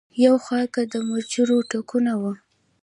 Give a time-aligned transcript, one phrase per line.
[0.23, 2.31] يو خوا کۀ د مچرو ټکونه وو